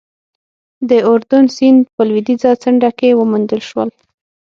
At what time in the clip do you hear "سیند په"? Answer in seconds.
1.55-2.01